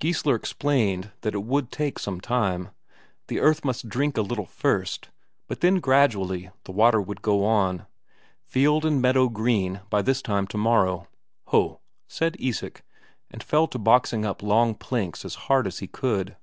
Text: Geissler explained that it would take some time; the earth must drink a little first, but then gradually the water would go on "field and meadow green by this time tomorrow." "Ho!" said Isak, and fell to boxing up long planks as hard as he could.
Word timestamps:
Geissler 0.00 0.34
explained 0.34 1.12
that 1.20 1.34
it 1.34 1.44
would 1.44 1.70
take 1.70 1.98
some 1.98 2.18
time; 2.18 2.70
the 3.26 3.40
earth 3.40 3.62
must 3.62 3.90
drink 3.90 4.16
a 4.16 4.22
little 4.22 4.46
first, 4.46 5.10
but 5.48 5.60
then 5.60 5.80
gradually 5.80 6.48
the 6.64 6.72
water 6.72 6.98
would 6.98 7.20
go 7.20 7.44
on 7.44 7.84
"field 8.46 8.86
and 8.86 9.02
meadow 9.02 9.28
green 9.28 9.82
by 9.90 10.00
this 10.00 10.22
time 10.22 10.46
tomorrow." 10.46 11.06
"Ho!" 11.48 11.80
said 12.08 12.36
Isak, 12.40 12.84
and 13.30 13.42
fell 13.42 13.66
to 13.66 13.78
boxing 13.78 14.24
up 14.24 14.42
long 14.42 14.74
planks 14.74 15.26
as 15.26 15.34
hard 15.44 15.66
as 15.66 15.80
he 15.80 15.86
could. 15.88 16.38